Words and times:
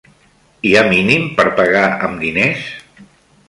Hi 0.69 0.71
ha 0.79 0.83
mínim 0.93 1.27
per 1.41 1.47
pagar 1.61 1.85
amb 2.11 2.21
diners? 2.27 2.69